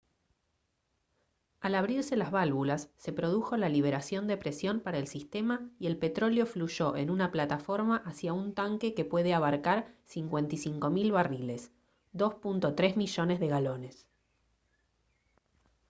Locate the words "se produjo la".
2.97-3.69